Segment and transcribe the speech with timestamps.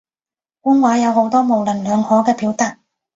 [0.61, 2.79] 官話有好多模棱兩可嘅表達